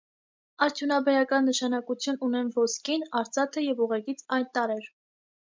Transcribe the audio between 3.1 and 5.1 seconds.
արծաթը և ուղեկից այլ տարրեր։